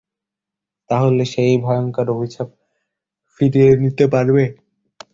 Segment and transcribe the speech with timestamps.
[0.89, 2.49] তাহলে সে এই ভয়ংকর অভিশাপ
[3.39, 4.43] ফিরিয়ে নিতে পারবে?